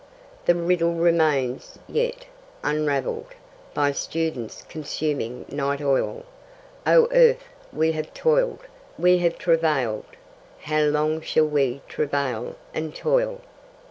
The 0.47 0.55
riddle 0.55 0.95
remains 0.95 1.77
yet, 1.87 2.25
unravell'd 2.63 3.35
By 3.75 3.91
students 3.91 4.63
consuming 4.67 5.45
night 5.47 5.79
oil. 5.79 6.23
O 6.87 7.07
earth! 7.11 7.43
we 7.71 7.91
have 7.91 8.11
toil'd, 8.11 8.61
we 8.97 9.19
have 9.19 9.37
travailed: 9.37 10.05
How 10.61 10.81
long 10.85 11.21
shall 11.21 11.45
we 11.45 11.83
travail 11.87 12.55
and 12.73 12.95
toil? 12.95 13.41